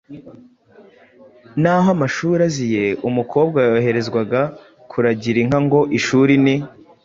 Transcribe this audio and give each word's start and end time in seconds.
Naho 1.61 1.87
amashuri 1.95 2.41
aziye, 2.49 2.85
umukobwa 3.09 3.59
yoherezwaga 3.69 4.41
kuragira 4.89 5.37
inka 5.43 5.59
ngo 5.65 5.79
ishuri 5.97 6.33
ni 6.43 6.55